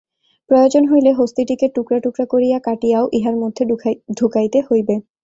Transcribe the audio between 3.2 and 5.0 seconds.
মধ্যে ঢুকাইতে হইবে।